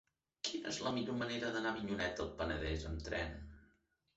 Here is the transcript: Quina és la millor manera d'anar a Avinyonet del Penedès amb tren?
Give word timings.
Quina 0.47 0.71
és 0.75 0.79
la 0.85 0.93
millor 0.95 1.17
manera 1.19 1.51
d'anar 1.57 1.73
a 1.73 1.79
Avinyonet 1.81 2.17
del 2.23 2.33
Penedès 2.41 2.89
amb 2.93 3.05
tren? 3.11 3.37